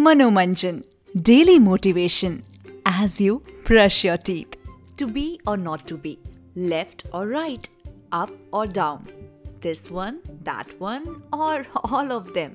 [0.00, 0.76] Manomanjan
[1.14, 2.38] daily motivation
[2.88, 3.34] as you
[3.68, 4.56] brush your teeth
[4.98, 6.16] to be or not to be
[6.58, 7.66] left or right
[8.12, 9.04] up or down
[9.62, 12.54] this one that one or all of them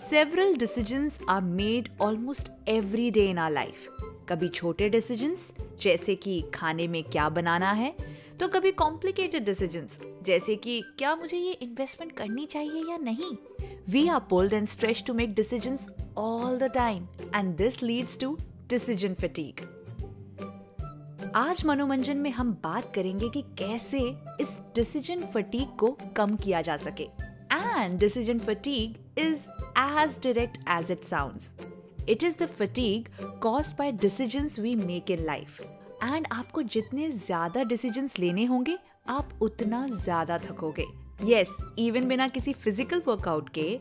[0.00, 3.88] several decisions are made almost every day in our life
[4.28, 7.94] कभी छोटे decisions जैसे कि खाने में क्या बनाना है
[8.40, 13.30] तो कभी कॉम्प्लिकेटेड डिसीजंस जैसे कि क्या मुझे ये इन्वेस्टमेंट करनी चाहिए या नहीं?
[13.90, 18.36] We are pulled and stretch to make decisions all the time and this leads to
[18.68, 19.60] decision fatigue
[21.36, 24.00] आज मनोरंजन में हम बात करेंगे कि कैसे
[24.40, 29.46] इस डिसीज़न फटीक को कम किया जा सके। And decision fatigue is
[29.78, 31.52] as direct as it sounds
[32.08, 33.08] it is the fatigue
[33.42, 35.60] caused by decisions we make in life
[36.04, 40.86] and आपको जितने ज़्यादा डिसीजंस लेने होंगे, आप उतना ज़्यादा थकोगे।
[41.24, 43.78] यस इवन बिना किसी फ़िज़िकल वर्कआउट के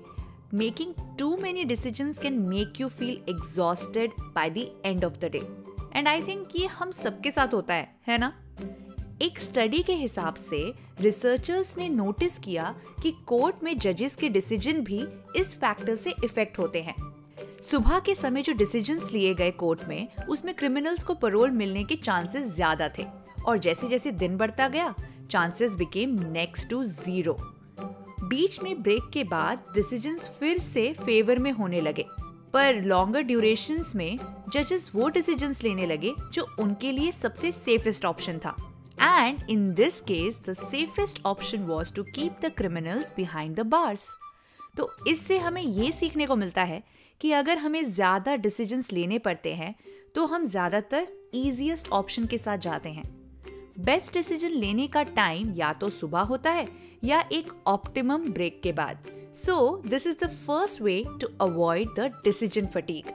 [0.54, 5.42] making too many decisions can make you feel exhausted by the end of the day
[5.96, 8.34] and I think ये हम सबके साथ होता है है ना?
[9.22, 10.62] एक स्टडी के हिसाब से
[11.02, 16.60] रिसर्चर्स ने नोटिस किया कि कोर्ट में जजेस के डिसीज़न भी इस फैक्टर से इफ़ेक्ट
[16.60, 16.96] होते हैं।
[17.64, 21.96] सुबह के समय जो डिसीजंस लिए गए कोर्ट में, उसमें क्रिमिनल्स को परोल मिलने के
[21.96, 23.06] चांसेस ज़्यादा थे।
[23.46, 24.94] और जैसे जैसे दिन बढ़ता गया
[25.32, 27.38] chances became next to zero
[28.24, 32.06] बीच में ब्रेक के बाद डिसीजंस फिर से फेवर में होने लगे।
[32.54, 34.18] पर लॉन्गर ड्यूरेशन में
[34.54, 38.56] जजेस वो डिसीजंस लेने लगे, जो उनके लिए सबसे सेफेस्ट ऑप्शन था।
[39.02, 44.08] And in this case the safest option was to keep the criminals behind the bars
[44.78, 46.82] तो इससे हमें ये सीखने को मिलता है
[47.22, 49.74] कि अगर हमें ज़्यादा डिसीजंस लेने पड़ते हैं
[50.16, 53.06] तो हम ज़्यादातर ईजिएस्ट ऑप्शन के साथ जाते हैं।
[53.80, 56.68] बेस्ट डिसीज़न लेने का टाइम या तो सुबह होता है
[57.04, 59.56] या एक ऑप्टिमम ब्रेक के बाद। So
[59.88, 63.12] this is the first way to avoid the decision fatigue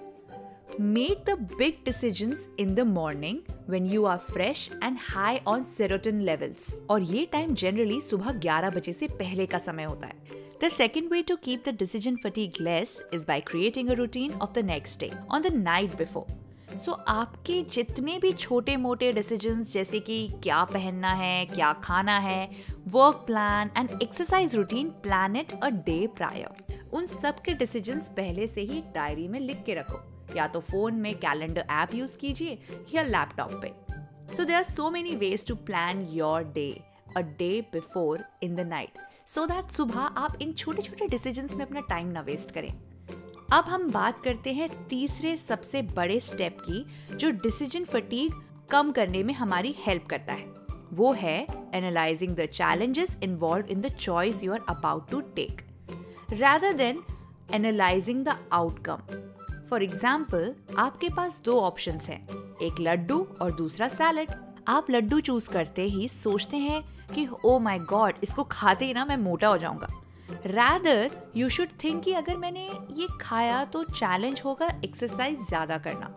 [0.81, 6.21] make the big decisions in the morning when you are fresh and high on serotonin
[6.23, 10.71] levels और ये टाइम जनरली सुबह 11 बजे से पहले का समय होता है। The
[10.71, 14.63] second way to keep the decision fatigue less is by creating a routine of the
[14.63, 16.25] next day on the night before.
[16.85, 22.51] so, आपके जितने भी छोटे मोटे डिसीजंस जैसे कि क्या पहनना है क्या खाना है
[22.89, 28.47] work plan and exercise routine plan it a day prior उन सब के डिसीजंस पहले
[28.47, 30.01] से ही डायरी में लिख के रखो।
[30.37, 32.59] या तो फ़ोन में कैलेंडर ऐप यूज़ कीजिए
[32.95, 33.73] या लैपटॉप पे।
[34.37, 36.71] So there are so many ways to plan your day
[37.17, 41.65] a day before in the night so that सुबह आप इन छोटे छोटे डिसीजंस में
[41.65, 42.71] अपना टाइम ना वेस्ट करें।
[43.53, 46.85] अब हम बात करते हैं तीसरे सबसे बड़े स्टेप की,
[47.17, 48.35] जो डिसीज़न फटीग
[48.71, 50.47] कम करने में हमारी हेल्प करता है।
[50.93, 51.37] वो है
[51.75, 55.63] analysing the challenges involved in the choice you are about to take
[56.33, 57.03] rather than
[57.55, 62.27] analysing the outcome for example आपके पास दो ऑप्शन हैं,
[62.63, 64.31] एक लड्डू और दूसरा सैलड
[64.69, 66.83] आप लड्डू चूज़ करते ही सोचते हैं
[67.15, 69.89] कि ओ माई गॉड इसको खाते ही ना मैं मोटा हो जाऊँगा.
[70.47, 76.15] रैदर यू शुड थिंक कि अगर मैंने ये खाया तो चैलेंज होगा एक्सरसाइज ज़्यादा करना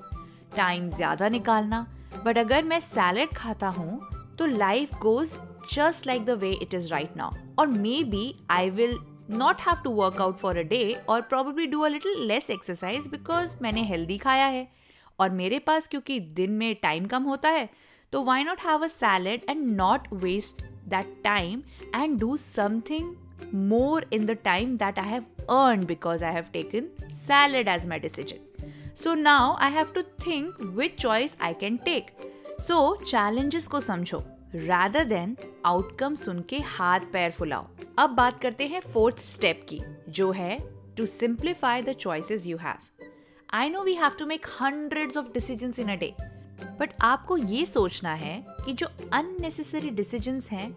[0.58, 1.86] टाइम ज़्यादा निकालना।
[2.26, 5.36] बट अगर मैं सैलड खाता हूँ तो life goes
[5.74, 7.68] just like the way it is right now और
[8.06, 8.98] maybe I will
[9.32, 13.08] not have to work out for a day और probably do a little less exercise
[13.08, 14.68] because मैंने हेल्दी खाया है।
[15.20, 17.70] और मेरे पास क्योंकि दिन में टाइम कम होता है
[18.12, 21.62] तो why not have a salad and not waste that time
[21.96, 23.16] and do something
[23.54, 26.90] more in the time that I have earn because I have taken
[27.28, 32.12] salad as my decision so now I have to think which choice I can take
[32.62, 34.24] so challenges को समझो.
[34.56, 35.36] Rather than
[35.66, 37.68] outcome सुन के हाथ पैर फुलाओ.
[38.00, 39.80] अब बात करते हैं fourth step की,
[40.10, 40.58] जो है
[40.98, 43.08] to simplify the choices you have
[43.54, 46.14] I know we have to make hundred of decision in a day
[46.80, 50.72] but आपको ये सोचना है कि जो अननेसेसरी डिसीजंस हैं,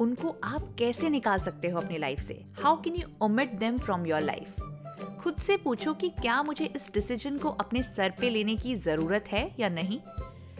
[0.00, 2.42] उनको आप कैसे निकाल सकते हो अपनी लाइफ से?
[2.62, 4.60] How can you omit them from your life
[5.20, 9.24] खुद से पूछो कि क्या मुझे इस डिसीज़न को अपने सर पे लेने की ज़रूरत
[9.28, 9.98] है या नहीं?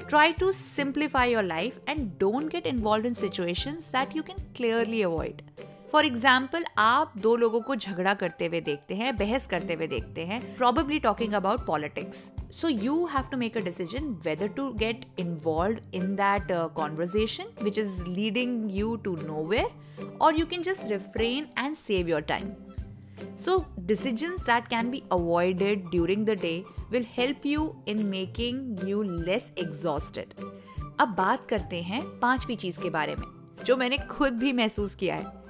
[0.09, 5.03] Try to simplify your life and don't get involve in situation that you can clearly
[5.03, 5.43] avoid
[5.93, 10.25] for example आप दो लोगों को झगड़ा करते हुए देखते हैं, बहस करते हुए देखते
[10.27, 15.06] हैं probably talking about politics so you have to make a decision whether to get
[15.18, 19.68] involved in that uh, conversation which is leading you to nowhere
[20.20, 22.56] or you can just refrain and save your time
[23.36, 29.04] so decisions that can be avoided during the day will help you in making you
[29.04, 30.36] less exhausted
[31.00, 33.26] अब बात करते हैं पांचवी चीज के बारे में
[33.66, 35.46] जो मैंने खुद भी महसूस किया है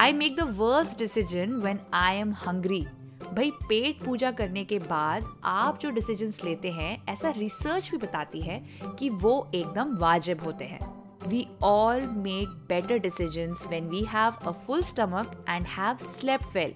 [0.00, 2.86] I make the worst decision when I am hungry,
[3.33, 8.41] भाई, पेट पूजा करने के बाद आप जो डिसीजंस लेते हैं, ऐसा रिसर्च भी बताती
[8.41, 8.59] है
[8.99, 10.79] कि वो एकदम वाजिब होते हैं।
[11.27, 16.73] We all make better decisions when we have a full stomach and have slept well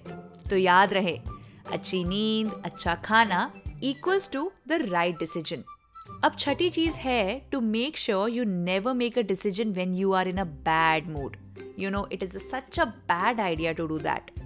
[0.50, 1.18] तो याद रहे,
[1.72, 3.50] अच्छी नींद अच्छा खाना
[3.84, 5.64] equals to the right decision
[6.24, 10.28] अब छठी चीज़ है to make sure you never make a decision when you are
[10.28, 11.36] in a bad mood
[11.78, 14.37] you know it is such a bad idea to do that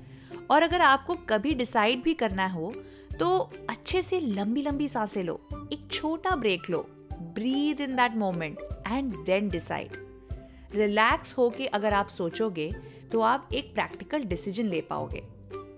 [0.50, 2.73] और अगर आपको कभी decide भी करना हो
[3.20, 3.38] तो
[3.70, 5.40] अच्छे से लंबी लंबी साँसें लो,
[5.73, 6.87] एक छोटा break low
[7.34, 8.58] breathe in that moment
[8.88, 9.96] and then decide
[10.75, 12.73] relax हो के अगर आप सोचोगे
[13.12, 15.23] तो आप एक प्रैक्टिकल डिसीज़न ले पाओगे।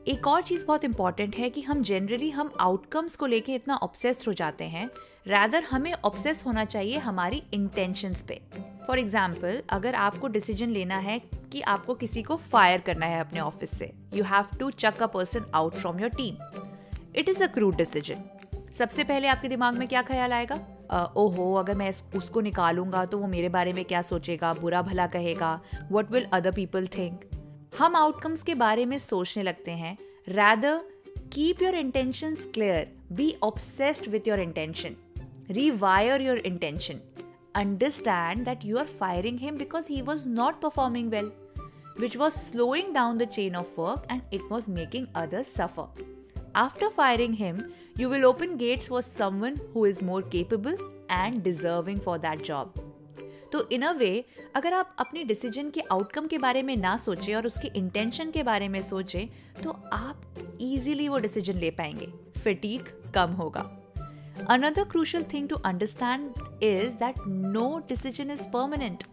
[0.08, 4.26] एक और चीज़ बहुत इंपॉर्टेंट है कि हम जनरली हम आउटकम्स को लेके इतना ऑब्सेस्ड
[4.28, 4.86] हो जाते हैं
[5.28, 8.40] रैदर हमें ऑब्सेस होना चाहिए हमारी इंटेंशंस पे।
[8.86, 11.20] फॉर एग्ज़ाम्पल अगर आपको डिसीज़न लेना है
[11.54, 15.06] कि आपको किसी को फायर करना है अपने ऑफ़िस से। You have to chuck a
[15.06, 16.36] person out from your team
[17.16, 18.24] it is a crude decision
[18.78, 20.54] सबसे पहले आपके दिमाग में क्या ख्याल आएगा?
[21.16, 24.52] ओहो अगर मैं उसको निकालूँगा तो वो मेरे बारे में क्या सोचेगा?
[24.54, 25.60] बुरा भला कहेगा?
[25.92, 27.24] What will other people think
[27.78, 29.96] हम आउटकम्स के बारे में सोचने लगते हैं।
[30.28, 30.76] Rather
[31.32, 34.96] keep your intention clear be obsessed with your intention
[35.50, 37.00] rewire your intention
[37.56, 41.30] understand that you are firing him because he was not performing well,
[41.97, 45.87] which was slowing down the chain of work and it was making others suffer.
[46.55, 50.77] After firing him, you will open gates for someone who is more capable
[51.09, 52.79] and deserving for that job.
[53.51, 54.25] तो इन अ वे
[54.55, 58.43] अगर आप अपने decision के outcome के बारे में ना सोचें और उसके इंटेंशन के
[58.43, 59.27] बारे में सोचें
[59.63, 63.69] तो आप इजीली वो डिसीजन ले पाएंगे फिटीक कम होगा
[64.47, 69.03] Another crucial thing to understand is that no decision is permanent.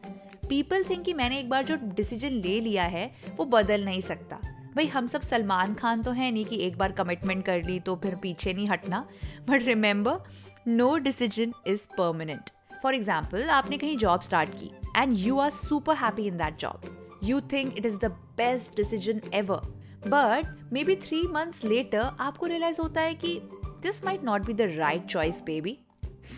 [0.51, 3.05] People think कि मैंने एक बार जो डिसीज़न ले लिया है,
[3.35, 4.35] वो बदल नहीं सकता।
[4.75, 7.95] भाई, हम सब सलमान खान तो है, नहीं कि एक बार कमिटमेंट कर ली तो
[7.95, 9.05] फिर पीछे नहीं हटना।
[9.49, 10.19] But remember
[10.67, 12.49] no decision is permanent
[12.81, 17.19] for example आपने कहीं जॉब स्टार्ट की and you are super happy in that job
[17.23, 19.61] you think it is the best decision ever
[20.07, 23.39] but maybe three months later आपको realise होता है कि
[23.81, 25.77] this might not be the right choice baby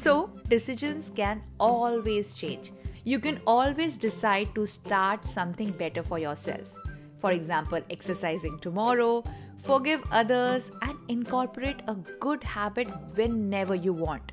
[0.03, 0.15] so
[0.49, 2.71] decisions can always change.
[3.05, 6.69] You can always decide to start something better for yourself.
[7.17, 9.23] For example, exercising tomorrow,
[9.57, 14.31] forgive others, and incorporate a good habit whenever you want.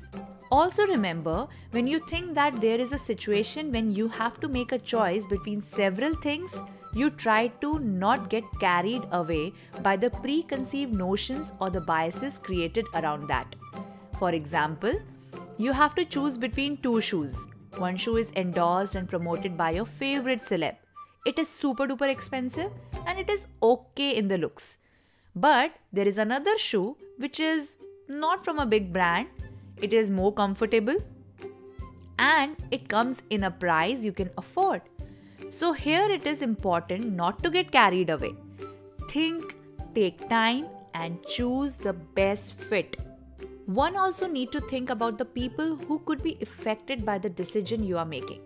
[0.51, 4.71] Also, remember when you think that there is a situation when you have to make
[4.71, 6.61] a choice between several things,
[6.93, 12.85] you try to not get carried away by the preconceived notions or the biases created
[12.93, 13.55] around that.
[14.19, 14.93] For example,
[15.57, 17.45] you have to choose between two shoes.
[17.77, 20.75] One shoe is endorsed and promoted by your favorite celeb.
[21.25, 22.71] It is super duper expensive
[23.07, 24.77] and it is okay in the looks.
[25.35, 27.77] But there is another shoe which is
[28.07, 29.27] not from a big brand,
[29.81, 30.95] it is more comfortable
[32.19, 34.81] and it comes in a price you can afford.
[35.49, 38.33] So, here it is important not to get carried away.
[39.09, 39.55] Think,
[39.95, 42.97] take time, and choose the best fit.
[43.67, 47.83] One also need to think about the people who could be affected by the decision
[47.83, 48.39] you are making.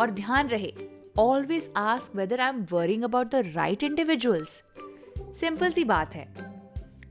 [0.00, 0.72] और ध्यान रहे
[1.18, 4.62] always ask whether I'm worrying about the right individuals.
[5.40, 6.34] Simple सी बात है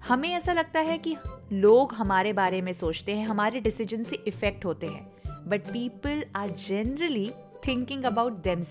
[0.07, 1.15] हमें ऐसा लगता है कि
[1.53, 5.11] लोग हमारे बारे में सोचते हैं हमारे डिसीज़न से इफ़ेक्ट होते हैं
[5.49, 7.31] but people are generally
[7.67, 8.63] thinking about them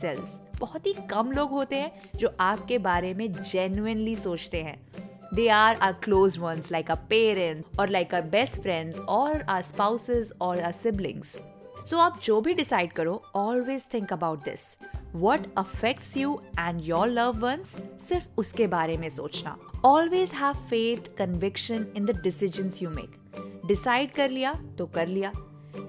[0.61, 5.77] बहुत ही कम लोग होते हैं जो आपके बारे में जेन्युइनली सोचते हैं they are
[5.83, 10.61] our close ones like a parent और लाइक आर बेस्ट फ्रेंड्स और आर स्पाउसेस और
[10.61, 11.37] आर सिबलिंग्स
[11.91, 14.77] सो आप जो भी डिसाइड करो always think about this
[15.15, 17.75] what affects you and your love ones
[18.09, 19.57] सिर्फ़ उसके बारे में सोचना.
[19.85, 25.33] Always have faith conviction in the decision you make decide कर लिया तो कर लिया.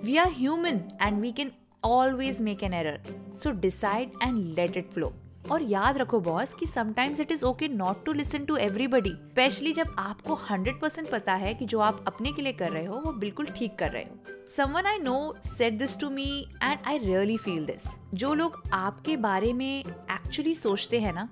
[0.04, 1.52] We are human and we can
[1.84, 3.00] always make an error
[3.44, 5.14] so decide and let it flow
[5.52, 9.72] और याद रखो बॉस कि sometimes it is okay not to listen to everybody specially
[9.74, 13.02] जब आपको हंड्रेड परसेंट पता है कि जो आप अपने के लिए कर रहे हो,
[13.06, 16.30] वो बिल्कुल ठीक कर रहे हो। Someone I know said this to me
[16.64, 21.28] and I really feel this जो लोग आपके बारे में एक्चुअली सोचते हैं ना,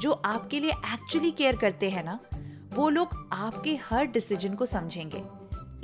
[0.00, 2.18] जो आपके लिए एक्चुअली केयर करते हैं ना,
[2.74, 5.22] वो लोग आपके हर डिसीज़न को समझेंगे।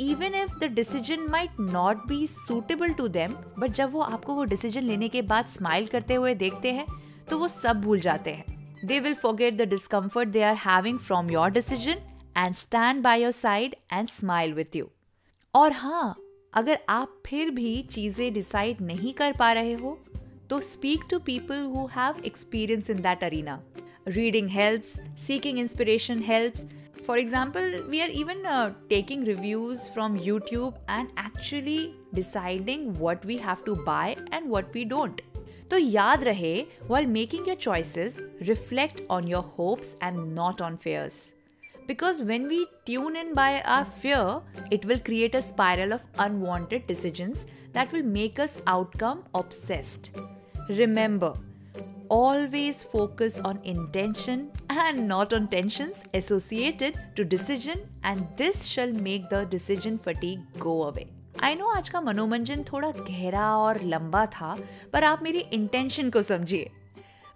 [0.01, 4.45] Even if the decision might not be suitable to them but जब वो आपको वो
[4.45, 6.87] डिसीज़न लेने के बाद स्माइल करते हुए देखते हैं
[7.31, 11.31] तो वो सब भूल जाते हैं। They will forget the discomfort they are having from
[11.31, 11.97] your decision
[12.37, 14.89] and stand by your side and smile with you
[15.55, 16.17] और हाँ
[16.55, 19.99] अगर आप फिर भी चीज़ें डिसाइड नहीं कर पा रहे हो
[20.51, 23.63] तो speak to people who have experience in that arena
[24.09, 26.65] reading helps seeking inspiration helps
[27.19, 33.65] example, we are even uh, taking reviews from YouTube and actually deciding what we have
[33.65, 35.23] to buy and what we don't.
[35.70, 41.34] तो याद रहे while making your choices, reflect on your hopes and not on fears.
[41.88, 44.42] Because when we tune in by our fear,
[44.72, 50.18] it will create a spiral of unwanted decisions that will make us outcome obsessed.
[50.68, 51.34] Remember,
[52.10, 59.30] always focus on intention and not on tensions associated to decision and this shall make
[59.30, 61.08] the decision fatigue go away.
[61.43, 64.55] I know आज का मनोरंजन थोड़ा गहरा और लंबा था
[64.93, 66.71] पर आप मेरी इंटेंशन को समझिए।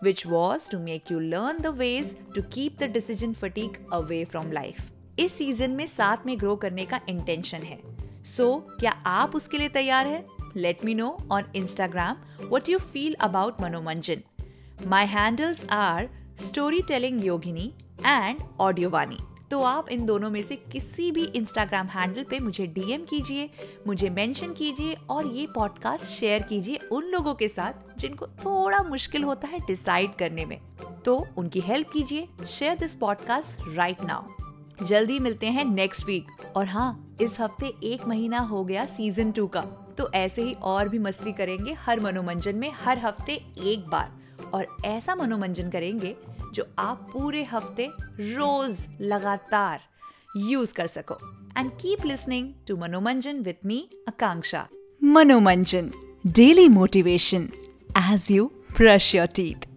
[0.03, 4.53] Which was to make you learn the ways to keep the decision fatigue away from
[4.53, 7.81] life इस सीज़न में साथ में ग्रो करने का इंटेंशन है।
[8.25, 10.25] सो so, क्या आप उसके लिए तैयार है?
[10.57, 12.17] Let me know on Instagram
[12.53, 14.23] what you feel about Manomanjan.
[14.87, 16.09] My handles are
[16.41, 17.73] story telling Yogini
[18.07, 19.19] and Audiovani
[19.51, 23.51] तो आप इन दोनों में से किसी भी इंस्टाग्राम हैंडल पे मुझे डीएम कीजिए,
[23.87, 29.25] मुझे मेंशन कीजिए और ये पॉडकास्ट शेयर कीजिए उन लोगों के साथ जिनको थोड़ा मुश्किल
[29.25, 30.59] होता है डिसाइड करने में।
[31.05, 36.67] तो उनकी हेल्प कीजिए share this podcast right now जल्दी मिलते हैं नेक्स्ट वीक और
[36.67, 39.61] हाँ इस हफ़्ते एक महीना हो गया सीज़न टू का।
[39.99, 43.33] तो ऐसे ही और भी मस्ती करेंगे हर मनोरंजन में हर हफ़्ते
[43.65, 44.23] एक बार।
[44.55, 46.15] और ऐसा मनोरंजन करेंगे
[46.55, 47.89] जो आप पूरे हफ़्ते
[48.21, 49.81] रोज लगातार
[50.37, 51.15] यूज़ कर सको।
[51.59, 54.67] And keep listening to Manomanjan with me Akanksha
[55.03, 55.91] Manomanjan
[56.27, 57.49] daily motivation
[57.99, 59.69] as you brush your teeth